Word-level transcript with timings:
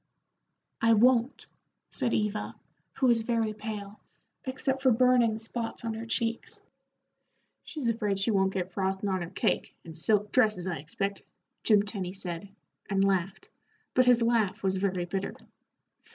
"I 0.81 0.93
won't," 0.93 1.45
said 1.91 2.11
Eva, 2.11 2.55
who 2.93 3.05
was 3.05 3.21
very 3.21 3.53
pale, 3.53 3.99
except 4.45 4.81
for 4.81 4.89
burning 4.89 5.37
spots 5.37 5.85
on 5.85 5.93
her 5.93 6.07
cheeks. 6.07 6.59
"She's 7.65 7.87
afraid 7.87 8.17
she 8.17 8.31
won't 8.31 8.51
get 8.51 8.71
frostin' 8.71 9.09
on 9.09 9.21
her 9.21 9.29
cake, 9.29 9.75
and 9.85 9.95
silk 9.95 10.31
dresses, 10.31 10.65
I 10.65 10.77
expect," 10.79 11.21
Jim 11.63 11.83
Tenny 11.83 12.13
said, 12.13 12.49
and 12.89 13.03
laughed, 13.03 13.49
but 13.93 14.05
his 14.07 14.23
laugh 14.23 14.63
was 14.63 14.77
very 14.77 15.05
bitter. 15.05 15.35